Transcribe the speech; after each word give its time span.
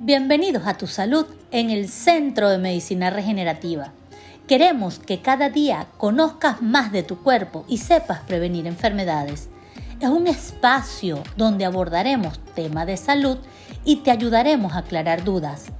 Bienvenidos 0.00 0.66
a 0.66 0.74
Tu 0.74 0.86
Salud 0.86 1.24
en 1.52 1.70
el 1.70 1.88
Centro 1.88 2.50
de 2.50 2.58
Medicina 2.58 3.08
Regenerativa. 3.08 3.92
Queremos 4.46 4.98
que 4.98 5.22
cada 5.22 5.48
día 5.48 5.86
conozcas 5.96 6.60
más 6.60 6.92
de 6.92 7.02
tu 7.02 7.22
cuerpo 7.22 7.64
y 7.66 7.78
sepas 7.78 8.20
prevenir 8.20 8.66
enfermedades. 8.66 9.48
Es 9.98 10.10
un 10.10 10.26
espacio 10.26 11.22
donde 11.38 11.64
abordaremos 11.64 12.38
temas 12.54 12.86
de 12.86 12.98
salud 12.98 13.38
y 13.86 13.96
te 13.96 14.10
ayudaremos 14.10 14.74
a 14.74 14.80
aclarar 14.80 15.24
dudas. 15.24 15.72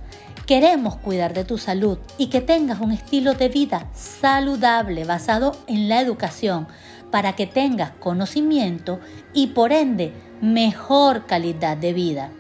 Queremos 0.47 0.97
cuidar 0.97 1.35
de 1.35 1.45
tu 1.45 1.59
salud 1.59 1.99
y 2.17 2.29
que 2.29 2.41
tengas 2.41 2.81
un 2.81 2.93
estilo 2.93 3.35
de 3.35 3.51
vida 3.51 3.87
saludable 3.93 5.05
basado 5.05 5.55
en 5.67 5.91
la 5.91 6.01
educación 6.01 6.69
para 7.11 7.35
que 7.35 7.47
tengas 7.47 7.91
conocimiento 7.91 8.99
y 9.35 9.49
por 9.49 9.73
ende 9.73 10.15
mejor 10.41 11.27
calidad 11.27 11.77
de 11.77 11.93
vida. 11.93 12.31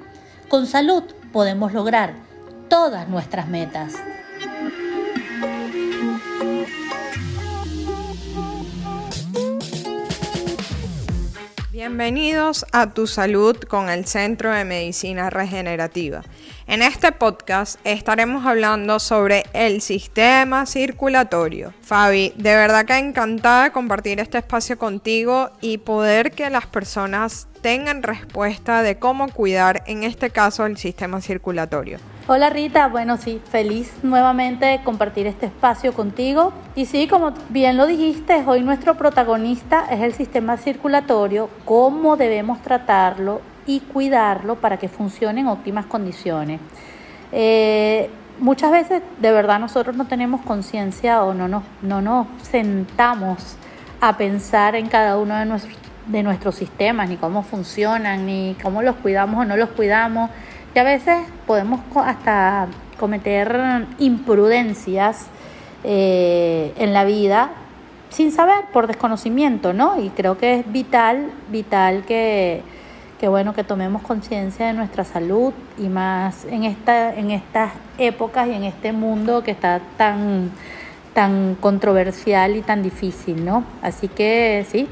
Con 0.48 0.66
salud 0.66 1.02
podemos 1.36 1.74
lograr 1.74 2.14
todas 2.70 3.10
nuestras 3.10 3.46
metas. 3.46 3.92
Bienvenidos 11.70 12.64
a 12.72 12.94
Tu 12.94 13.06
Salud 13.06 13.54
con 13.68 13.90
el 13.90 14.06
Centro 14.06 14.50
de 14.50 14.64
Medicina 14.64 15.28
Regenerativa. 15.28 16.22
En 16.68 16.82
este 16.82 17.12
podcast 17.12 17.78
estaremos 17.84 18.44
hablando 18.44 18.98
sobre 18.98 19.44
el 19.52 19.80
sistema 19.80 20.66
circulatorio. 20.66 21.72
Fabi, 21.80 22.32
de 22.34 22.56
verdad 22.56 22.84
que 22.84 22.98
encantada 22.98 23.70
compartir 23.70 24.18
este 24.18 24.38
espacio 24.38 24.76
contigo 24.76 25.50
y 25.60 25.78
poder 25.78 26.32
que 26.32 26.50
las 26.50 26.66
personas 26.66 27.46
tengan 27.62 28.02
respuesta 28.02 28.82
de 28.82 28.98
cómo 28.98 29.28
cuidar, 29.28 29.84
en 29.86 30.02
este 30.02 30.30
caso, 30.30 30.66
el 30.66 30.76
sistema 30.76 31.20
circulatorio. 31.20 31.98
Hola 32.26 32.50
Rita, 32.50 32.88
bueno 32.88 33.16
sí, 33.16 33.40
feliz 33.48 33.92
nuevamente 34.02 34.80
compartir 34.82 35.28
este 35.28 35.46
espacio 35.46 35.92
contigo. 35.92 36.52
Y 36.74 36.86
sí, 36.86 37.06
como 37.06 37.32
bien 37.48 37.76
lo 37.76 37.86
dijiste, 37.86 38.42
hoy 38.44 38.62
nuestro 38.62 38.96
protagonista 38.96 39.86
es 39.88 40.00
el 40.00 40.14
sistema 40.14 40.56
circulatorio, 40.56 41.48
cómo 41.64 42.16
debemos 42.16 42.60
tratarlo 42.62 43.40
y 43.66 43.80
cuidarlo 43.80 44.56
para 44.56 44.78
que 44.78 44.88
funcione 44.88 45.40
en 45.40 45.48
óptimas 45.48 45.86
condiciones. 45.86 46.60
Eh, 47.32 48.08
muchas 48.38 48.70
veces 48.70 49.02
de 49.20 49.32
verdad 49.32 49.58
nosotros 49.58 49.96
no 49.96 50.06
tenemos 50.06 50.40
conciencia 50.42 51.22
o 51.24 51.34
no 51.34 51.48
nos, 51.48 51.62
no 51.82 52.00
nos 52.00 52.26
sentamos 52.42 53.56
a 54.00 54.16
pensar 54.16 54.76
en 54.76 54.88
cada 54.88 55.18
uno 55.18 55.36
de 55.36 55.46
nuestros, 55.46 55.76
de 56.06 56.22
nuestros 56.22 56.54
sistemas, 56.54 57.08
ni 57.08 57.16
cómo 57.16 57.42
funcionan, 57.42 58.26
ni 58.26 58.56
cómo 58.62 58.82
los 58.82 58.96
cuidamos 58.96 59.40
o 59.40 59.44
no 59.44 59.56
los 59.56 59.70
cuidamos 59.70 60.30
que 60.72 60.80
a 60.80 60.84
veces 60.84 61.16
podemos 61.46 61.80
hasta 62.04 62.68
cometer 62.98 63.86
imprudencias 63.98 65.26
eh, 65.84 66.74
en 66.76 66.92
la 66.92 67.04
vida 67.04 67.50
sin 68.10 68.30
saber, 68.30 68.66
por 68.72 68.86
desconocimiento, 68.86 69.72
¿no? 69.72 69.98
Y 70.00 70.10
creo 70.10 70.36
que 70.38 70.60
es 70.60 70.72
vital, 70.72 71.30
vital 71.50 72.04
que, 72.04 72.62
que 73.18 73.28
bueno, 73.28 73.54
que 73.54 73.64
tomemos 73.64 74.02
conciencia 74.02 74.66
de 74.66 74.72
nuestra 74.72 75.04
salud 75.04 75.52
y 75.78 75.88
más 75.88 76.44
en 76.44 76.64
esta, 76.64 77.14
en 77.14 77.30
estas 77.30 77.72
épocas 77.98 78.48
y 78.48 78.52
en 78.52 78.64
este 78.64 78.92
mundo 78.92 79.42
que 79.42 79.50
está 79.50 79.80
tan, 79.96 80.50
tan 81.14 81.56
controversial 81.60 82.56
y 82.56 82.62
tan 82.62 82.82
difícil, 82.82 83.44
¿no? 83.44 83.64
Así 83.82 84.08
que 84.08 84.66
sí, 84.70 84.86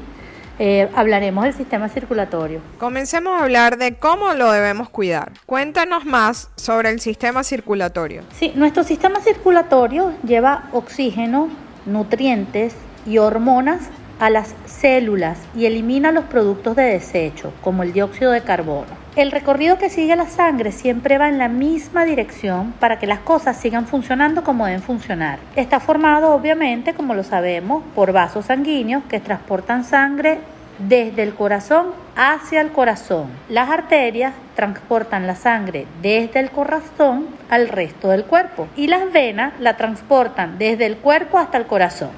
eh, 0.57 0.89
hablaremos 0.95 1.43
del 1.43 1.53
sistema 1.53 1.89
circulatorio. 1.89 2.61
Comencemos 2.79 3.39
a 3.39 3.43
hablar 3.43 3.77
de 3.77 3.95
cómo 3.95 4.33
lo 4.33 4.51
debemos 4.51 4.89
cuidar. 4.89 5.33
Cuéntanos 5.45 6.05
más 6.05 6.49
sobre 6.55 6.89
el 6.89 7.01
sistema 7.01 7.43
circulatorio. 7.43 8.23
Sí, 8.33 8.53
nuestro 8.55 8.83
sistema 8.83 9.19
circulatorio 9.19 10.13
lleva 10.25 10.69
oxígeno, 10.71 11.49
nutrientes 11.85 12.73
y 13.05 13.17
hormonas 13.17 13.89
a 14.19 14.29
las 14.29 14.55
células 14.79 15.37
y 15.55 15.65
elimina 15.65 16.11
los 16.11 16.25
productos 16.25 16.75
de 16.75 16.83
desecho, 16.83 17.53
como 17.61 17.83
el 17.83 17.93
dióxido 17.93 18.31
de 18.31 18.41
carbono. 18.41 19.05
El 19.15 19.31
recorrido 19.31 19.77
que 19.77 19.89
sigue 19.89 20.15
la 20.15 20.27
sangre 20.27 20.71
siempre 20.71 21.17
va 21.17 21.29
en 21.29 21.37
la 21.37 21.47
misma 21.47 22.03
dirección 22.03 22.73
para 22.79 22.99
que 22.99 23.07
las 23.07 23.19
cosas 23.19 23.57
sigan 23.57 23.87
funcionando 23.87 24.43
como 24.43 24.65
deben 24.65 24.81
funcionar. 24.81 25.39
Está 25.55 25.79
formado 25.79 26.33
obviamente, 26.33 26.93
como 26.93 27.13
lo 27.13 27.23
sabemos, 27.23 27.83
por 27.95 28.11
vasos 28.11 28.45
sanguíneos 28.45 29.03
que 29.09 29.21
transportan 29.21 29.85
sangre 29.85 30.39
desde 30.79 31.23
el 31.23 31.33
corazón 31.33 31.87
hacia 32.15 32.61
el 32.61 32.71
corazón. 32.71 33.27
Las 33.49 33.69
arterias 33.69 34.33
transportan 34.55 35.27
la 35.27 35.35
sangre 35.35 35.85
desde 36.01 36.39
el 36.39 36.51
corazón 36.51 37.27
al 37.49 37.69
resto 37.69 38.09
del 38.09 38.25
cuerpo 38.25 38.67
y 38.75 38.87
las 38.87 39.11
venas 39.11 39.53
la 39.59 39.77
transportan 39.77 40.57
desde 40.57 40.85
el 40.85 40.97
cuerpo 40.97 41.37
hasta 41.37 41.57
el 41.57 41.65
corazón. 41.65 42.09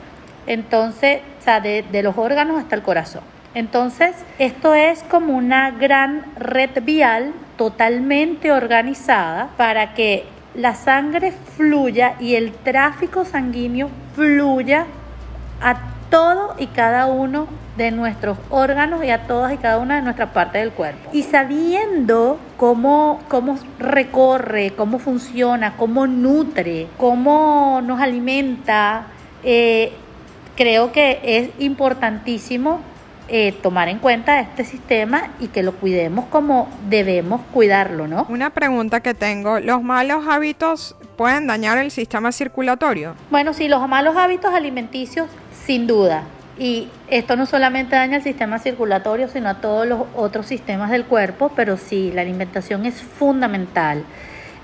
Entonces, 0.47 1.19
o 1.40 1.44
sea, 1.44 1.59
de, 1.59 1.85
los 2.02 2.18
órganos 2.18 2.58
hasta 2.58 2.75
el 2.75 2.81
corazón. 2.81 3.22
Entonces, 3.53 4.16
esto 4.40 4.74
es 4.74 5.03
como 5.03 5.35
una 5.35 5.72
gran 5.72 6.25
red 6.38 6.69
vial 6.84 7.34
totalmente 7.58 8.52
organizada 8.52 9.50
para 9.57 9.94
que 9.94 10.25
la 10.56 10.75
sangre 10.75 11.34
fluya 11.56 12.16
y 12.19 12.36
el 12.36 12.52
tráfico 12.52 13.25
sanguíneo 13.25 13.90
fluya 14.16 14.86
a 15.62 15.75
todo 16.09 16.56
y 16.57 16.68
cada 16.68 17.07
uno 17.07 17.47
de 17.78 17.91
nuestros 17.91 18.38
órganos 18.50 19.03
y 19.03 19.12
a 19.12 19.28
todas 19.28 19.53
y 19.53 19.57
cada 19.57 19.78
una 19.78 19.97
de 19.97 20.02
nuestras 20.02 20.30
partes 20.30 20.62
del 20.62 20.72
cuerpo. 20.72 21.09
Y 21.13 21.24
sabiendo 21.24 22.40
cómo, 22.57 23.22
cómo 23.28 23.57
recorre, 23.80 24.74
cómo 24.75 25.00
funciona, 25.00 25.75
cómo 25.78 26.07
nutre, 26.07 26.88
cómo 26.97 27.81
nos 27.84 28.02
alimenta, 28.02 29.07
eh, 29.44 29.94
creo 30.57 30.91
que 30.91 31.19
es 31.23 31.50
importantísimo 31.59 32.81
eh, 33.29 33.51
tomar 33.62 33.90
en 33.90 34.00
cuenta 34.00 34.40
este 34.40 34.66
sistema 34.66 35.31
y 35.40 35.47
que 35.50 35.62
lo 35.62 35.73
cuidemos 35.73 36.25
como 36.25 36.69
debemos 36.90 37.41
cuidarlo, 37.53 38.07
¿no? 38.07 38.25
Una 38.29 38.50
pregunta 38.50 39.01
que 39.01 39.13
tengo, 39.13 39.59
¿los 39.59 39.84
malos 39.84 40.25
hábitos 40.28 40.95
pueden 41.16 41.45
dañar 41.45 41.78
el 41.78 41.91
sistema 41.91 42.31
circulatorio? 42.31 43.16
Bueno, 43.29 43.53
sí, 43.53 43.68
los 43.68 43.88
malos 43.88 44.16
hábitos 44.18 44.53
alimenticios, 44.53 45.28
sin 45.66 45.88
duda. 45.88 46.23
Y 46.57 46.88
esto 47.09 47.35
no 47.35 47.45
solamente 47.45 47.95
daña 47.95 48.18
el 48.18 48.24
sistema 48.24 48.59
circulatorio, 48.59 49.28
sino 49.28 49.50
a 49.50 49.56
todos 49.56 49.85
los 49.85 50.03
otros 50.16 50.47
sistemas 50.47 50.89
del 50.89 51.03
cuerpo, 51.06 51.51
pero 51.56 51.78
sí, 51.78 52.12
la 52.13 52.22
alimentación 52.22 52.85
es 52.85 53.01
fundamental. 53.01 54.03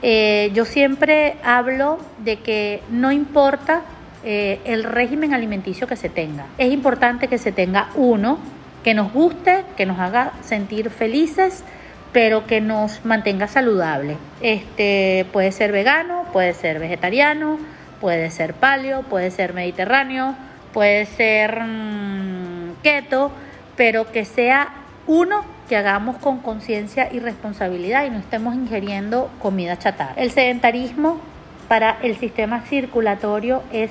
Eh, 0.02 0.52
yo 0.54 0.66
siempre 0.66 1.36
hablo 1.44 2.00
de 2.24 2.40
que 2.40 2.81
no 2.90 3.12
importa 3.12 3.81
eh, 4.26 4.60
el 4.66 4.84
régimen 4.84 5.34
alimenticio 5.34 5.88
que 5.88 5.96
se 5.96 6.10
tenga. 6.10 6.46
Es 6.58 6.72
importante 6.72 7.28
que 7.28 7.38
se 7.38 7.52
tenga 7.52 7.90
uno 7.96 8.40
que 8.84 8.94
nos 8.94 9.12
guste, 9.12 9.64
que 9.78 9.86
nos 9.86 10.00
haga 10.00 10.34
sentir 10.42 10.90
felices, 10.90 11.64
pero 12.12 12.46
que 12.46 12.62
nos 12.62 13.04
mantenga 13.06 13.48
saludable. 13.48 14.18
Este 14.42 15.26
puede 15.34 15.52
ser 15.52 15.72
vegano, 15.72 16.26
puede 16.32 16.54
ser 16.54 16.80
vegetariano, 16.80 17.58
puede 18.00 18.30
ser 18.30 18.54
paleo, 18.54 19.02
puede 19.04 19.32
ser 19.32 19.54
mediterráneo, 19.54 20.36
puede 20.74 21.06
ser 21.06 21.60
mm, 21.62 22.76
keto, 22.84 23.32
pero 23.76 24.12
que 24.12 24.26
sea 24.26 24.74
uno 25.08 25.44
que 25.68 25.76
hagamos 25.76 26.18
con 26.18 26.40
conciencia 26.40 27.10
y 27.12 27.20
responsabilidad 27.20 28.06
y 28.06 28.10
no 28.10 28.20
estemos 28.20 28.56
ingiriendo 28.56 29.30
comida 29.42 29.80
chatarra. 29.80 30.14
El 30.18 30.32
sedentarismo 30.32 31.20
para 31.68 31.98
el 32.04 32.18
sistema 32.18 32.62
circulatorio 32.62 33.64
es 33.72 33.90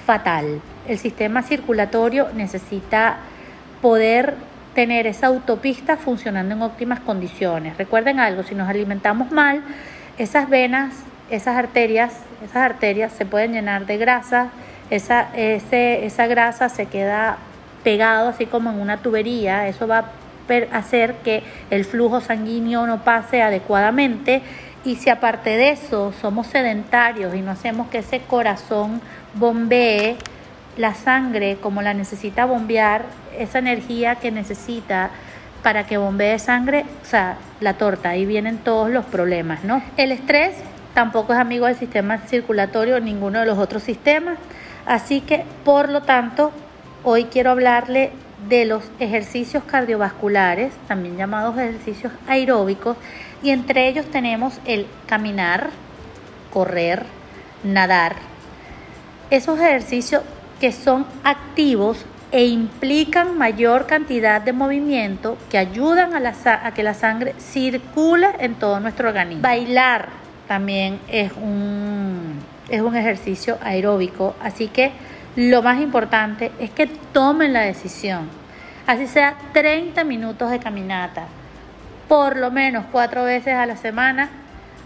fatal. 0.00 0.60
El 0.88 0.98
sistema 0.98 1.42
circulatorio 1.42 2.28
necesita 2.34 3.18
poder 3.80 4.34
tener 4.74 5.06
esa 5.06 5.26
autopista 5.28 5.96
funcionando 5.96 6.54
en 6.54 6.62
óptimas 6.62 7.00
condiciones. 7.00 7.76
Recuerden 7.76 8.20
algo, 8.20 8.42
si 8.42 8.54
nos 8.54 8.68
alimentamos 8.68 9.30
mal, 9.30 9.62
esas 10.18 10.48
venas, 10.48 10.94
esas 11.30 11.56
arterias, 11.56 12.14
esas 12.44 12.56
arterias 12.56 13.12
se 13.12 13.26
pueden 13.26 13.52
llenar 13.52 13.86
de 13.86 13.96
grasa, 13.96 14.50
esa, 14.90 15.28
esa 15.34 16.26
grasa 16.26 16.68
se 16.68 16.86
queda 16.86 17.38
pegado 17.84 18.28
así 18.28 18.46
como 18.46 18.70
en 18.70 18.80
una 18.80 18.98
tubería, 18.98 19.68
eso 19.68 19.86
va 19.86 19.98
a 20.72 20.76
hacer 20.76 21.14
que 21.24 21.42
el 21.70 21.84
flujo 21.84 22.20
sanguíneo 22.20 22.86
no 22.86 23.04
pase 23.04 23.40
adecuadamente 23.40 24.42
y 24.84 24.96
si 24.96 25.10
aparte 25.10 25.56
de 25.56 25.70
eso 25.70 26.12
somos 26.20 26.46
sedentarios 26.46 27.34
y 27.34 27.42
no 27.42 27.50
hacemos 27.50 27.88
que 27.88 27.98
ese 27.98 28.20
corazón 28.20 29.00
bombee 29.34 30.16
la 30.76 30.94
sangre 30.94 31.58
como 31.60 31.82
la 31.82 31.94
necesita 31.94 32.46
bombear, 32.46 33.04
esa 33.38 33.58
energía 33.58 34.16
que 34.16 34.30
necesita 34.30 35.10
para 35.62 35.84
que 35.84 35.98
bombee 35.98 36.38
sangre, 36.38 36.86
o 37.02 37.06
sea, 37.06 37.36
la 37.60 37.74
torta, 37.74 38.10
ahí 38.10 38.24
vienen 38.24 38.58
todos 38.58 38.90
los 38.90 39.04
problemas, 39.04 39.62
¿no? 39.64 39.82
El 39.96 40.12
estrés 40.12 40.54
tampoco 40.94 41.34
es 41.34 41.38
amigo 41.38 41.66
del 41.66 41.76
sistema 41.76 42.18
circulatorio, 42.18 42.98
ninguno 43.00 43.40
de 43.40 43.46
los 43.46 43.58
otros 43.58 43.82
sistemas, 43.82 44.38
así 44.86 45.20
que 45.20 45.44
por 45.64 45.90
lo 45.90 46.02
tanto, 46.02 46.52
hoy 47.04 47.24
quiero 47.24 47.50
hablarle 47.50 48.12
de 48.48 48.64
los 48.64 48.84
ejercicios 48.98 49.62
cardiovasculares, 49.64 50.72
también 50.88 51.16
llamados 51.16 51.58
ejercicios 51.58 52.12
aeróbicos, 52.26 52.96
y 53.42 53.50
entre 53.50 53.88
ellos 53.88 54.06
tenemos 54.06 54.58
el 54.64 54.86
caminar, 55.06 55.70
correr, 56.52 57.04
nadar. 57.64 58.16
Esos 59.30 59.58
ejercicios 59.58 60.22
que 60.60 60.72
son 60.72 61.06
activos 61.24 62.04
e 62.32 62.46
implican 62.46 63.36
mayor 63.36 63.86
cantidad 63.86 64.40
de 64.40 64.52
movimiento 64.52 65.36
que 65.50 65.58
ayudan 65.58 66.14
a, 66.14 66.20
la, 66.20 66.34
a 66.64 66.72
que 66.74 66.82
la 66.82 66.94
sangre 66.94 67.34
circule 67.38 68.28
en 68.38 68.54
todo 68.54 68.78
nuestro 68.80 69.08
organismo. 69.08 69.42
Bailar 69.42 70.08
también 70.46 71.00
es 71.08 71.32
un, 71.32 72.38
es 72.68 72.80
un 72.80 72.96
ejercicio 72.96 73.58
aeróbico, 73.62 74.34
así 74.40 74.68
que 74.68 74.92
lo 75.36 75.62
más 75.62 75.80
importante 75.80 76.50
es 76.58 76.70
que 76.70 76.86
tomen 76.86 77.52
la 77.52 77.60
decisión, 77.60 78.28
así 78.86 79.06
sea 79.06 79.36
30 79.52 80.02
minutos 80.04 80.50
de 80.50 80.58
caminata, 80.58 81.26
por 82.08 82.36
lo 82.36 82.50
menos 82.50 82.84
cuatro 82.90 83.24
veces 83.24 83.54
a 83.54 83.66
la 83.66 83.76
semana, 83.76 84.30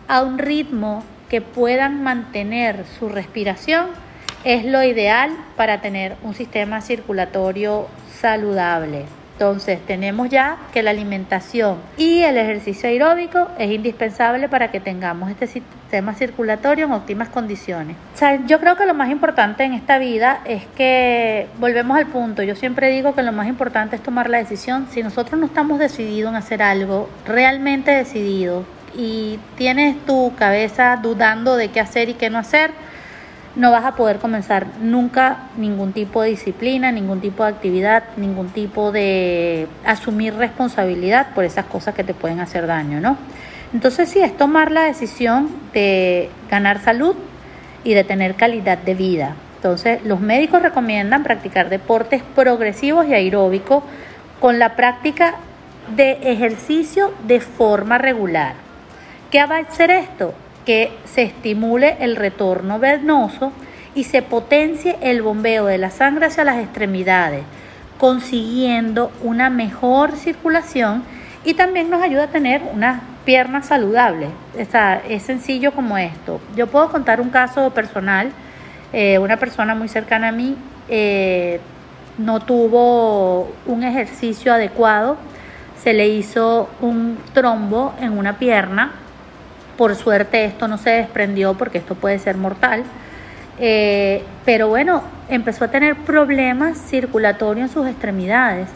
a 0.08 0.23
un 0.23 0.38
ritmo 0.38 1.02
que 1.31 1.41
puedan 1.41 2.02
mantener 2.02 2.85
su 2.99 3.08
respiración 3.08 3.87
es 4.44 4.67
lo 4.67 4.82
ideal 4.82 5.31
para 5.56 5.81
tener 5.81 6.17
un 6.23 6.35
sistema 6.35 6.82
circulatorio 6.82 7.88
saludable. 8.20 9.06
Entonces 9.34 9.81
tenemos 9.84 10.28
ya 10.28 10.58
que 10.72 10.82
la 10.84 10.90
alimentación 10.90 11.78
y 11.96 12.20
el 12.20 12.38
ejercicio 12.38 12.88
aeróbico 12.88 13.48
es 13.58 13.72
indispensable 13.72 14.48
para 14.48 14.70
que 14.70 14.78
tengamos 14.78 15.28
este 15.28 15.48
sistema 15.48 16.14
circulatorio 16.14 16.86
en 16.86 16.92
óptimas 16.92 17.28
condiciones. 17.31 17.96
yo 18.46 18.60
creo 18.60 18.76
que 18.76 18.86
lo 18.86 18.94
más 18.94 19.10
importante 19.10 19.64
en 19.64 19.72
esta 19.72 19.98
vida 19.98 20.40
es 20.44 20.62
que 20.76 21.48
volvemos 21.58 21.96
al 21.96 22.06
punto. 22.06 22.44
Yo 22.44 22.54
siempre 22.54 22.90
digo 22.90 23.14
que 23.16 23.22
lo 23.22 23.32
más 23.32 23.48
importante 23.48 23.96
es 23.96 24.02
tomar 24.02 24.31
la 24.31 24.38
decisión. 24.38 24.86
Si 24.90 25.02
nosotros 25.02 25.40
no 25.40 25.46
estamos 25.46 25.80
decididos 25.80 26.30
en 26.30 26.37
hacer 26.37 26.62
algo, 26.62 27.08
realmente 27.26 27.90
decididos, 27.90 28.64
y 28.96 29.38
tienes 29.56 29.96
tu 30.06 30.32
cabeza 30.37 30.98
dudando 31.02 31.56
de 31.56 31.69
qué 31.69 31.80
hacer 31.80 32.08
y 32.08 32.14
qué 32.14 32.30
no 32.30 32.38
hacer, 32.38 32.70
no 33.56 33.70
vas 33.70 33.84
a 33.84 33.94
poder 33.94 34.18
comenzar 34.18 34.66
nunca 34.80 35.48
ningún 35.56 35.92
tipo 35.92 36.22
de 36.22 36.30
disciplina, 36.30 36.90
ningún 36.90 37.20
tipo 37.20 37.44
de 37.44 37.50
actividad, 37.50 38.04
ningún 38.16 38.48
tipo 38.48 38.90
de 38.90 39.68
asumir 39.84 40.34
responsabilidad 40.34 41.28
por 41.34 41.44
esas 41.44 41.66
cosas 41.66 41.94
que 41.94 42.04
te 42.04 42.14
pueden 42.14 42.40
hacer 42.40 42.66
daño, 42.66 43.00
¿no? 43.00 43.16
Entonces 43.72 44.08
sí, 44.08 44.20
es 44.20 44.36
tomar 44.36 44.70
la 44.70 44.82
decisión 44.82 45.48
de 45.72 46.30
ganar 46.50 46.80
salud 46.80 47.16
y 47.84 47.94
de 47.94 48.04
tener 48.04 48.34
calidad 48.34 48.78
de 48.78 48.94
vida. 48.94 49.34
Entonces 49.56 50.04
los 50.04 50.20
médicos 50.20 50.62
recomiendan 50.62 51.22
practicar 51.22 51.68
deportes 51.68 52.22
progresivos 52.34 53.06
y 53.06 53.14
aeróbicos 53.14 53.82
con 54.40 54.58
la 54.58 54.76
práctica 54.76 55.36
de 55.96 56.18
ejercicio 56.22 57.12
de 57.26 57.40
forma 57.40 57.98
regular. 57.98 58.54
¿Qué 59.30 59.44
va 59.46 59.56
a 59.56 59.60
hacer 59.60 59.90
esto? 59.90 60.34
Que 60.64 60.93
se 61.05 61.22
estimule 61.22 61.96
el 62.00 62.16
retorno 62.16 62.78
venoso 62.78 63.52
y 63.94 64.05
se 64.05 64.22
potencie 64.22 64.96
el 65.00 65.22
bombeo 65.22 65.66
de 65.66 65.78
la 65.78 65.90
sangre 65.90 66.26
hacia 66.26 66.44
las 66.44 66.58
extremidades, 66.58 67.43
consiguiendo 67.99 69.12
una 69.22 69.50
mejor 69.50 70.12
circulación 70.16 71.05
y 71.44 71.55
también 71.55 71.90
nos 71.90 72.02
ayuda 72.02 72.25
a 72.25 72.28
tener 72.28 72.62
unas 72.72 73.02
piernas 73.25 73.66
saludables. 73.66 74.31
es 74.56 75.22
sencillo 75.22 75.72
como 75.72 75.96
esto. 75.96 76.40
Yo 76.56 76.66
puedo 76.66 76.90
contar 76.90 77.20
un 77.20 77.31
caso 77.31 77.70
personal, 77.70 78.31
eh, 78.93 79.19
una 79.19 79.37
persona 79.37 79.75
muy 79.75 79.88
cercana 79.88 80.28
a 80.28 80.32
mí 80.32 80.56
eh, 80.88 81.61
no 82.19 82.40
tuvo 82.40 83.52
un 83.66 83.82
ejercicio 83.82 84.52
adecuado, 84.52 85.16
se 85.82 85.93
le 85.93 86.08
hizo 86.08 86.69
un 86.81 87.19
trombo 87.32 87.94
en 88.00 88.16
una 88.16 88.38
pierna 88.38 88.93
por 89.76 89.94
suerte 89.94 90.44
esto 90.44 90.69
no 90.69 90.79
se 90.79 90.91
desprendió 90.91 91.55
porque 91.55 91.79
esto 91.79 91.94
puede 91.94 92.19
ser 92.19 92.37
mortal. 92.37 92.85
Eh, 93.59 94.23
pero 94.44 94.69
bueno, 94.69 95.03
empezó 95.29 95.65
a 95.65 95.69
tener 95.69 95.97
problemas 95.97 96.79
circulatorios 96.79 97.69
en 97.69 97.75
sus 97.75 97.87
extremidades. 97.87 98.69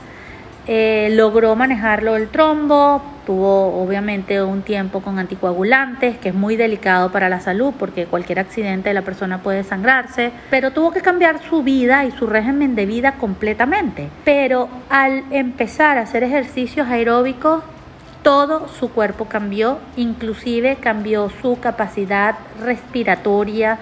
Eh, 0.71 1.09
logró 1.13 1.57
manejarlo 1.57 2.15
el 2.15 2.29
trombo, 2.29 3.03
tuvo 3.25 3.83
obviamente 3.83 4.43
un 4.43 4.61
tiempo 4.61 5.01
con 5.01 5.19
anticoagulantes, 5.19 6.19
que 6.19 6.29
es 6.29 6.35
muy 6.35 6.57
delicado 6.57 7.11
para 7.11 7.31
la 7.31 7.41
salud 7.41 7.73
porque 7.79 8.05
cualquier 8.05 8.39
accidente 8.39 8.91
de 8.91 8.95
la 8.95 9.01
persona 9.01 9.43
puede 9.43 9.65
sangrarse, 9.65 10.31
pero 10.51 10.71
tuvo 10.73 10.91
que 10.91 11.01
cambiar 11.01 11.43
su 11.43 11.63
vida 11.63 12.05
y 12.05 12.11
su 12.11 12.27
régimen 12.27 12.75
de 12.75 12.85
vida 12.85 13.13
completamente. 13.13 14.11
Pero 14.27 14.69
al 14.91 15.25
empezar 15.31 15.97
a 15.97 16.03
hacer 16.03 16.23
ejercicios 16.23 16.87
aeróbicos, 16.89 17.65
todo 18.23 18.69
su 18.69 18.91
cuerpo 18.91 19.27
cambió, 19.27 19.79
inclusive 19.97 20.77
cambió 20.77 21.31
su 21.43 21.59
capacidad 21.61 22.37
respiratoria, 22.61 23.79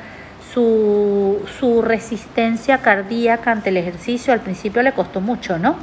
su, 0.52 1.42
su, 1.58 1.82
resistencia 1.82 2.78
cardíaca 2.78 3.50
ante 3.50 3.70
el 3.70 3.76
ejercicio. 3.76 4.32
Al 4.32 4.40
principio 4.40 4.82
le 4.82 4.92
costó 4.92 5.20
mucho, 5.20 5.58
¿no? 5.58 5.76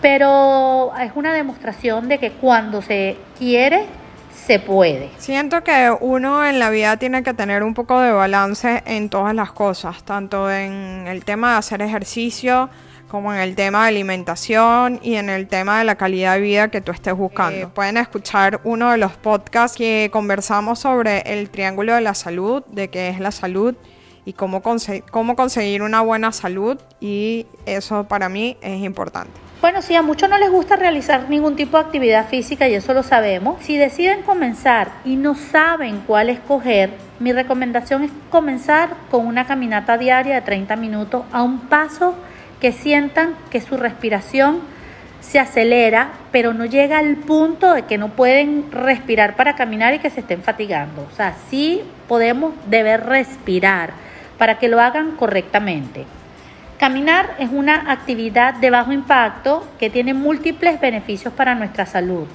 Pero 0.00 0.92
es 1.00 1.12
una 1.14 1.32
demostración 1.32 2.08
de 2.08 2.18
que 2.18 2.32
cuando 2.32 2.82
se 2.82 3.16
quiere, 3.38 3.86
se 4.34 4.58
puede. 4.58 5.10
Siento 5.18 5.62
que 5.62 5.94
uno 6.00 6.44
en 6.44 6.58
la 6.58 6.70
vida 6.70 6.96
tiene 6.96 7.22
que 7.22 7.34
tener 7.34 7.62
un 7.62 7.74
poco 7.74 8.00
de 8.00 8.10
balance 8.10 8.82
en 8.86 9.08
todas 9.08 9.34
las 9.34 9.52
cosas, 9.52 10.02
tanto 10.02 10.50
en 10.50 11.06
el 11.06 11.24
tema 11.24 11.52
de 11.52 11.58
hacer 11.58 11.82
ejercicio, 11.82 12.68
como 13.12 13.34
en 13.34 13.40
el 13.40 13.54
tema 13.54 13.82
de 13.82 13.88
alimentación 13.88 14.98
y 15.02 15.16
en 15.16 15.28
el 15.28 15.46
tema 15.46 15.78
de 15.78 15.84
la 15.84 15.96
calidad 15.96 16.36
de 16.36 16.40
vida 16.40 16.68
que 16.68 16.80
tú 16.80 16.92
estés 16.92 17.12
buscando. 17.12 17.66
Eh, 17.66 17.68
pueden 17.74 17.98
escuchar 17.98 18.62
uno 18.64 18.90
de 18.90 18.96
los 18.96 19.12
podcasts 19.12 19.76
que 19.76 20.08
conversamos 20.10 20.78
sobre 20.78 21.20
el 21.26 21.50
triángulo 21.50 21.94
de 21.94 22.00
la 22.00 22.14
salud, 22.14 22.64
de 22.70 22.88
qué 22.88 23.10
es 23.10 23.20
la 23.20 23.30
salud 23.30 23.74
y 24.24 24.32
cómo, 24.32 24.62
cómo 25.10 25.36
conseguir 25.36 25.82
una 25.82 26.00
buena 26.00 26.32
salud 26.32 26.78
y 27.00 27.46
eso 27.66 28.04
para 28.04 28.30
mí 28.30 28.56
es 28.62 28.82
importante. 28.82 29.32
Bueno, 29.60 29.82
si 29.82 29.94
a 29.94 30.00
muchos 30.00 30.30
no 30.30 30.38
les 30.38 30.50
gusta 30.50 30.76
realizar 30.76 31.28
ningún 31.28 31.54
tipo 31.54 31.76
de 31.76 31.84
actividad 31.84 32.28
física 32.28 32.66
y 32.66 32.74
eso 32.74 32.94
lo 32.94 33.02
sabemos, 33.02 33.62
si 33.62 33.76
deciden 33.76 34.22
comenzar 34.22 34.90
y 35.04 35.16
no 35.16 35.34
saben 35.34 36.02
cuál 36.06 36.30
escoger, 36.30 36.94
mi 37.20 37.34
recomendación 37.34 38.04
es 38.04 38.10
comenzar 38.30 38.96
con 39.10 39.26
una 39.26 39.46
caminata 39.46 39.98
diaria 39.98 40.36
de 40.36 40.40
30 40.40 40.76
minutos 40.76 41.24
a 41.30 41.42
un 41.42 41.60
paso 41.68 42.14
que 42.62 42.70
sientan 42.70 43.34
que 43.50 43.60
su 43.60 43.76
respiración 43.76 44.60
se 45.20 45.40
acelera, 45.40 46.12
pero 46.30 46.54
no 46.54 46.64
llega 46.64 46.98
al 46.98 47.16
punto 47.16 47.74
de 47.74 47.82
que 47.82 47.98
no 47.98 48.10
pueden 48.10 48.70
respirar 48.70 49.34
para 49.34 49.56
caminar 49.56 49.94
y 49.94 49.98
que 49.98 50.10
se 50.10 50.20
estén 50.20 50.42
fatigando. 50.42 51.08
O 51.12 51.16
sea, 51.16 51.34
sí 51.50 51.82
podemos 52.06 52.54
deber 52.70 53.04
respirar 53.04 53.90
para 54.38 54.60
que 54.60 54.68
lo 54.68 54.80
hagan 54.80 55.16
correctamente. 55.16 56.06
Caminar 56.78 57.34
es 57.40 57.50
una 57.50 57.90
actividad 57.90 58.54
de 58.54 58.70
bajo 58.70 58.92
impacto 58.92 59.68
que 59.80 59.90
tiene 59.90 60.14
múltiples 60.14 60.80
beneficios 60.80 61.34
para 61.34 61.56
nuestra 61.56 61.84
salud. 61.84 62.28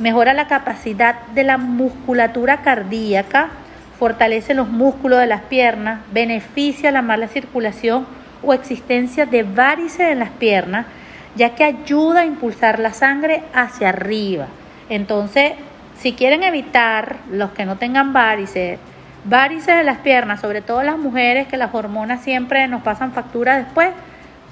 Mejora 0.00 0.34
la 0.34 0.48
capacidad 0.48 1.20
de 1.34 1.44
la 1.44 1.56
musculatura 1.56 2.62
cardíaca, 2.62 3.50
fortalece 3.96 4.54
los 4.54 4.68
músculos 4.68 5.20
de 5.20 5.26
las 5.26 5.42
piernas, 5.42 6.00
beneficia 6.12 6.90
la 6.90 7.02
mala 7.02 7.28
circulación 7.28 8.17
o 8.42 8.54
existencia 8.54 9.26
de 9.26 9.42
varices 9.42 10.00
en 10.00 10.20
las 10.20 10.30
piernas, 10.30 10.86
ya 11.34 11.54
que 11.54 11.64
ayuda 11.64 12.20
a 12.20 12.26
impulsar 12.26 12.78
la 12.78 12.92
sangre 12.92 13.42
hacia 13.52 13.90
arriba. 13.90 14.46
Entonces, 14.88 15.52
si 15.98 16.12
quieren 16.12 16.42
evitar 16.42 17.16
los 17.30 17.50
que 17.50 17.64
no 17.64 17.76
tengan 17.76 18.12
varices, 18.12 18.78
varices 19.24 19.80
en 19.80 19.86
las 19.86 19.98
piernas, 19.98 20.40
sobre 20.40 20.62
todo 20.62 20.82
las 20.82 20.98
mujeres 20.98 21.48
que 21.48 21.56
las 21.56 21.74
hormonas 21.74 22.22
siempre 22.22 22.66
nos 22.68 22.82
pasan 22.82 23.12
factura 23.12 23.58
después, 23.58 23.90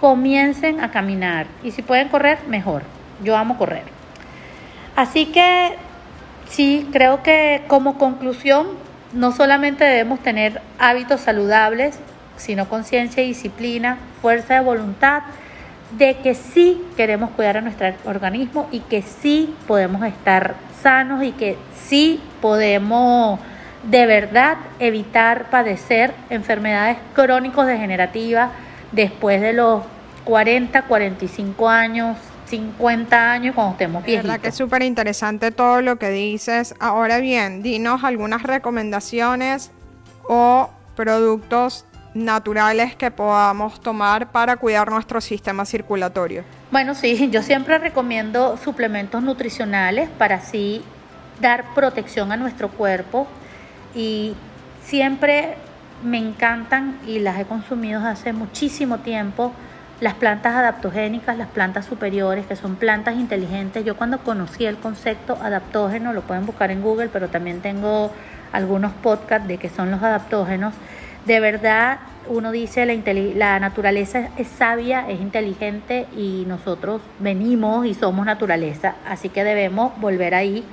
comiencen 0.01 0.81
a 0.81 0.91
caminar. 0.91 1.47
Y 1.63 1.71
si 1.71 1.83
pueden 1.83 2.09
correr, 2.09 2.39
mejor. 2.49 2.83
Yo 3.23 3.37
amo 3.37 3.57
correr. 3.57 3.85
Así 4.95 5.27
que 5.27 5.75
sí, 6.49 6.89
creo 6.93 7.23
que 7.23 7.63
como 7.69 7.97
conclusión, 7.99 8.67
no 9.13 9.33
solamente 9.33 9.85
debemos 9.85 10.21
tener 10.21 10.61
hábitos 10.79 11.21
saludables, 11.21 11.99
sino 12.37 12.69
conciencia 12.69 13.23
y 13.23 13.29
disciplina, 13.29 13.99
fuerza 14.21 14.55
de 14.55 14.61
voluntad 14.61 15.23
de 15.97 16.19
que 16.19 16.35
sí 16.35 16.83
queremos 16.97 17.31
cuidar 17.31 17.59
a 17.59 17.61
nuestro 17.61 17.89
organismo 18.05 18.69
y 18.73 18.81
que 18.81 19.03
sí 19.03 19.55
podemos 19.67 20.05
estar 20.05 20.55
sanos 20.83 21.23
y 21.23 21.33
que 21.33 21.57
sí 21.87 22.21
podemos 22.41 23.39
de 23.85 24.07
verdad 24.07 24.57
evitar 24.79 25.49
padecer 25.49 26.13
enfermedades 26.29 26.99
crónicos 27.15 27.67
degenerativas 27.67 28.51
después 28.93 29.41
de 29.41 29.53
los 29.53 29.83
40, 30.25 30.83
45 30.83 31.69
años, 31.69 32.19
50 32.47 33.33
años 33.33 33.55
cuando 33.55 33.73
estemos 33.73 34.05
viejitos. 34.05 34.25
verdad 34.29 34.41
que 34.41 34.49
es 34.49 34.55
súper 34.55 34.83
interesante 34.83 35.53
todo 35.53 35.83
lo 35.83 35.97
que 35.97 36.11
dices. 36.11 36.75
Ahora 36.81 37.19
bien, 37.19 37.63
dinos 37.63 38.03
algunas 38.03 38.43
recomendaciones 38.43 39.71
o 40.29 40.71
productos 40.97 41.86
naturales 42.17 42.97
que 42.97 43.11
podamos 43.11 43.81
tomar 43.81 44.33
para 44.33 44.57
cuidar 44.57 44.91
nuestro 44.91 45.21
sistema 45.21 45.65
circulatorio? 45.65 46.45
Bueno, 46.71 46.95
sí, 46.95 47.29
yo 47.31 47.43
siempre 47.43 47.79
recomiendo 47.79 48.57
suplementos 48.57 49.23
nutricionales 49.23 50.09
para 50.09 50.37
así 50.37 50.83
dar 51.41 51.65
protección 51.75 52.33
a 52.33 52.37
nuestro 52.37 52.71
cuerpo 52.71 53.27
y 53.95 54.35
siempre 54.83 55.57
me 56.03 56.19
encantan 56.19 56.99
y 57.07 57.19
las 57.19 57.39
he 57.39 57.45
consumido 57.45 58.01
hace 58.05 58.33
muchísimo 58.33 58.99
tiempo 58.99 59.53
las 60.01 60.15
plantas 60.15 60.55
adaptogénicas, 60.55 61.39
las 61.39 61.49
plantas 61.49 61.87
superiores, 61.87 62.47
que 62.47 62.57
son 62.57 62.77
plantas 62.77 63.17
inteligentes. 63.17 63.85
Yo 63.85 63.97
cuando 63.97 64.19
conocí 64.19 64.67
el 64.67 64.77
concepto 64.77 65.39
adaptógeno, 65.41 66.13
lo 66.13 66.21
pueden 66.23 66.45
buscar 66.45 66.71
en 66.71 66.83
Google, 66.83 67.09
pero 67.09 67.29
también 67.29 67.61
tengo 67.61 68.11
algunos 68.53 68.93
podcasts 68.93 69.49
de 69.49 69.57
qué 69.57 69.71
son 69.71 69.91
los 69.91 70.03
adaptógenos. 70.03 70.75
De 71.27 71.41
verdad, 71.41 71.99
uno 72.29 72.53
dice 72.53 72.87
la, 72.87 72.95
la 73.35 73.61
naturaleza 73.61 74.29
es 74.37 74.47
sabia, 74.47 75.09
es 75.09 75.21
inteligente 75.21 76.07
y 76.17 76.45
nosotros 76.47 77.03
venimos 77.19 77.85
y 77.87 77.95
somos 77.95 78.25
naturaleza, 78.25 78.95
así 79.09 79.29
que 79.29 79.43
debemos 79.43 79.99
volver 80.01 80.35
ahí. 80.35 80.65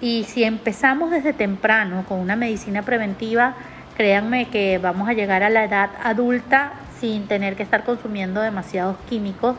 Y 0.00 0.24
si 0.24 0.44
empezamos 0.44 1.10
desde 1.10 1.32
temprano 1.32 2.04
con 2.08 2.20
una 2.20 2.36
medicina 2.36 2.82
preventiva, 2.82 3.54
créanme 3.96 4.48
que 4.48 4.78
vamos 4.78 5.08
a 5.08 5.12
llegar 5.12 5.42
a 5.42 5.50
la 5.50 5.64
edad 5.64 5.90
adulta 6.02 6.72
sin 7.00 7.26
tener 7.26 7.56
que 7.56 7.62
estar 7.62 7.84
consumiendo 7.84 8.40
demasiados 8.40 8.96
químicos 9.08 9.56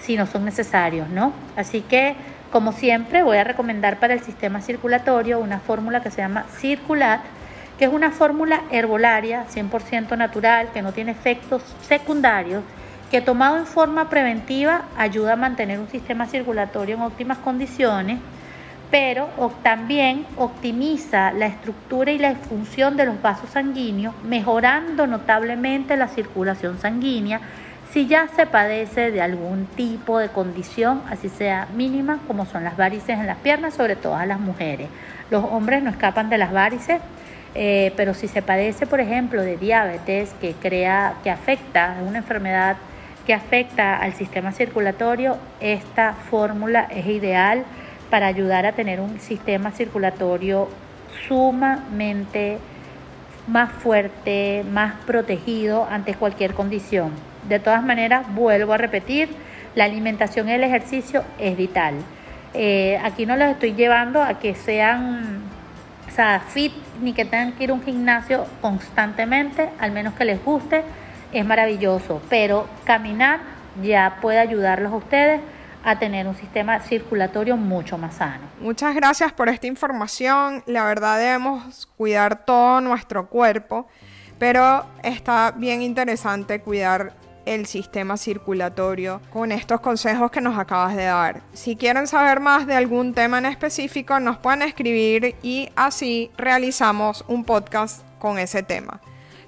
si 0.00 0.16
no 0.16 0.26
son 0.26 0.44
necesarios, 0.44 1.08
¿no? 1.10 1.32
Así 1.56 1.82
que, 1.82 2.16
como 2.50 2.72
siempre, 2.72 3.22
voy 3.22 3.36
a 3.36 3.44
recomendar 3.44 3.98
para 3.98 4.14
el 4.14 4.20
sistema 4.20 4.62
circulatorio 4.62 5.38
una 5.40 5.58
fórmula 5.60 6.02
que 6.02 6.10
se 6.10 6.22
llama 6.22 6.46
Circulat, 6.58 7.20
que 7.78 7.84
es 7.84 7.92
una 7.92 8.10
fórmula 8.10 8.62
herbolaria 8.70 9.46
100% 9.46 10.16
natural, 10.16 10.68
que 10.72 10.82
no 10.82 10.92
tiene 10.92 11.12
efectos 11.12 11.62
secundarios, 11.82 12.62
que 13.10 13.20
tomado 13.20 13.56
en 13.56 13.66
forma 13.66 14.10
preventiva 14.10 14.82
ayuda 14.96 15.34
a 15.34 15.36
mantener 15.36 15.78
un 15.78 15.88
sistema 15.88 16.26
circulatorio 16.26 16.96
en 16.96 17.02
óptimas 17.02 17.38
condiciones 17.38 18.18
pero 18.90 19.28
también 19.62 20.24
optimiza 20.36 21.32
la 21.32 21.46
estructura 21.46 22.10
y 22.10 22.18
la 22.18 22.34
función 22.34 22.96
de 22.96 23.04
los 23.04 23.20
vasos 23.20 23.50
sanguíneos, 23.50 24.14
mejorando 24.24 25.06
notablemente 25.06 25.96
la 25.96 26.08
circulación 26.08 26.78
sanguínea 26.78 27.40
si 27.92 28.06
ya 28.06 28.28
se 28.28 28.44
padece 28.44 29.10
de 29.10 29.22
algún 29.22 29.64
tipo 29.64 30.18
de 30.18 30.28
condición, 30.28 31.02
así 31.10 31.30
sea 31.30 31.68
mínima, 31.74 32.18
como 32.26 32.44
son 32.44 32.62
las 32.62 32.76
varices 32.76 33.18
en 33.18 33.26
las 33.26 33.38
piernas, 33.38 33.74
sobre 33.74 33.96
todo 33.96 34.14
a 34.14 34.26
las 34.26 34.38
mujeres. 34.38 34.88
Los 35.30 35.42
hombres 35.44 35.82
no 35.82 35.88
escapan 35.88 36.28
de 36.28 36.36
las 36.36 36.52
varices, 36.52 37.00
eh, 37.60 37.92
pero 37.96 38.14
si 38.14 38.28
se 38.28 38.40
padece, 38.40 38.86
por 38.86 39.00
ejemplo, 39.00 39.42
de 39.42 39.56
diabetes 39.56 40.32
que 40.40 40.52
crea, 40.52 41.14
que 41.24 41.30
afecta, 41.30 41.96
una 42.06 42.18
enfermedad 42.18 42.76
que 43.26 43.34
afecta 43.34 43.96
al 43.96 44.14
sistema 44.14 44.52
circulatorio, 44.52 45.38
esta 45.58 46.12
fórmula 46.12 46.86
es 46.88 47.04
ideal 47.06 47.64
para 48.10 48.28
ayudar 48.28 48.64
a 48.64 48.72
tener 48.74 49.00
un 49.00 49.18
sistema 49.18 49.72
circulatorio 49.72 50.68
sumamente 51.26 52.58
más 53.48 53.72
fuerte, 53.72 54.64
más 54.70 54.94
protegido 55.04 55.84
ante 55.90 56.14
cualquier 56.14 56.54
condición. 56.54 57.10
De 57.48 57.58
todas 57.58 57.82
maneras, 57.82 58.24
vuelvo 58.36 58.74
a 58.74 58.76
repetir, 58.76 59.30
la 59.74 59.82
alimentación 59.82 60.48
y 60.48 60.52
el 60.52 60.62
ejercicio 60.62 61.24
es 61.40 61.56
vital. 61.56 61.94
Eh, 62.54 63.00
aquí 63.02 63.26
no 63.26 63.34
los 63.34 63.48
estoy 63.48 63.72
llevando 63.74 64.22
a 64.22 64.38
que 64.38 64.54
sean 64.54 65.42
fit 66.50 66.72
ni 67.00 67.12
que 67.12 67.24
tengan 67.24 67.52
que 67.52 67.64
ir 67.64 67.70
a 67.70 67.74
un 67.74 67.82
gimnasio 67.82 68.46
constantemente, 68.60 69.70
al 69.78 69.92
menos 69.92 70.14
que 70.14 70.24
les 70.24 70.44
guste, 70.44 70.82
es 71.32 71.44
maravilloso, 71.44 72.20
pero 72.28 72.66
caminar 72.84 73.40
ya 73.82 74.18
puede 74.20 74.38
ayudarlos 74.38 74.92
a 74.92 74.96
ustedes 74.96 75.40
a 75.84 75.98
tener 75.98 76.26
un 76.26 76.34
sistema 76.34 76.80
circulatorio 76.80 77.56
mucho 77.56 77.98
más 77.98 78.16
sano. 78.16 78.44
Muchas 78.60 78.94
gracias 78.94 79.32
por 79.32 79.48
esta 79.48 79.66
información. 79.66 80.62
La 80.66 80.84
verdad 80.84 81.18
debemos 81.18 81.86
cuidar 81.96 82.44
todo 82.44 82.80
nuestro 82.80 83.28
cuerpo, 83.28 83.86
pero 84.38 84.84
está 85.02 85.52
bien 85.56 85.82
interesante 85.82 86.60
cuidar 86.60 87.14
el 87.54 87.66
sistema 87.66 88.16
circulatorio 88.16 89.20
con 89.32 89.52
estos 89.52 89.80
consejos 89.80 90.30
que 90.30 90.40
nos 90.40 90.58
acabas 90.58 90.94
de 90.94 91.04
dar. 91.04 91.40
Si 91.52 91.76
quieren 91.76 92.06
saber 92.06 92.40
más 92.40 92.66
de 92.66 92.74
algún 92.74 93.14
tema 93.14 93.38
en 93.38 93.46
específico, 93.46 94.20
nos 94.20 94.38
pueden 94.38 94.62
escribir 94.62 95.36
y 95.42 95.70
así 95.76 96.30
realizamos 96.36 97.24
un 97.28 97.44
podcast 97.44 98.02
con 98.18 98.38
ese 98.38 98.62
tema. 98.62 99.00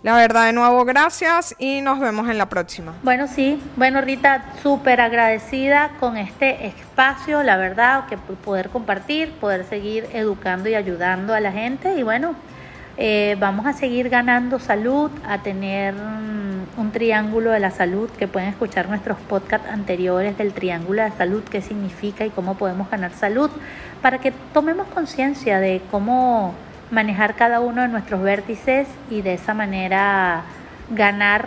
La 0.02 0.16
verdad, 0.16 0.46
de 0.46 0.54
nuevo, 0.54 0.86
gracias 0.86 1.54
y 1.58 1.82
nos 1.82 2.00
vemos 2.00 2.26
en 2.30 2.38
la 2.38 2.48
próxima. 2.48 2.94
Bueno, 3.02 3.26
sí, 3.28 3.60
bueno, 3.76 4.00
Rita, 4.00 4.46
súper 4.62 4.98
agradecida 4.98 5.90
con 6.00 6.16
este 6.16 6.68
espacio, 6.68 7.42
la 7.42 7.58
verdad, 7.58 8.06
que 8.06 8.16
poder 8.16 8.70
compartir, 8.70 9.30
poder 9.32 9.66
seguir 9.66 10.08
educando 10.14 10.70
y 10.70 10.74
ayudando 10.74 11.34
a 11.34 11.40
la 11.40 11.52
gente. 11.52 11.96
Y 11.98 12.02
bueno, 12.02 12.34
eh, 13.02 13.34
vamos 13.40 13.64
a 13.64 13.72
seguir 13.72 14.10
ganando 14.10 14.58
salud, 14.58 15.10
a 15.26 15.38
tener 15.38 15.94
mm, 15.94 16.78
un 16.78 16.92
triángulo 16.92 17.50
de 17.50 17.58
la 17.58 17.70
salud, 17.70 18.10
que 18.10 18.28
pueden 18.28 18.50
escuchar 18.50 18.90
nuestros 18.90 19.18
podcasts 19.20 19.66
anteriores 19.70 20.36
del 20.36 20.52
triángulo 20.52 21.02
de 21.02 21.10
salud, 21.12 21.42
qué 21.44 21.62
significa 21.62 22.26
y 22.26 22.30
cómo 22.30 22.56
podemos 22.58 22.90
ganar 22.90 23.14
salud, 23.14 23.50
para 24.02 24.18
que 24.18 24.32
tomemos 24.52 24.86
conciencia 24.88 25.60
de 25.60 25.80
cómo 25.90 26.52
manejar 26.90 27.36
cada 27.36 27.60
uno 27.60 27.80
de 27.80 27.88
nuestros 27.88 28.20
vértices 28.20 28.86
y 29.08 29.22
de 29.22 29.32
esa 29.32 29.54
manera 29.54 30.42
ganar 30.90 31.46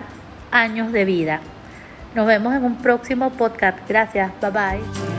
años 0.52 0.92
de 0.92 1.06
vida. 1.06 1.40
Nos 2.16 2.26
vemos 2.26 2.56
en 2.56 2.64
un 2.64 2.78
próximo 2.78 3.30
podcast. 3.30 3.78
Gracias. 3.88 4.32
Bye 4.42 4.50
bye. 4.50 5.13